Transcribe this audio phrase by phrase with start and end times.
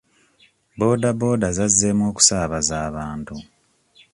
[0.77, 3.35] Booda booda zazzeemu okusaabaza abantu.